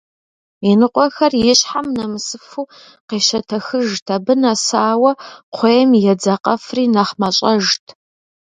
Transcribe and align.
Иныкъуэхэр 0.69 1.33
ищхьэм 1.51 1.87
нэмысыфу 1.95 2.69
къещэтэхыжт, 3.07 4.05
абы 4.15 4.33
нэсауэ 4.41 5.11
кхъуейм 5.51 5.91
едзакъэфри 6.11 6.83
нэхъ 6.93 7.13
мащӀэжт. 7.19 7.85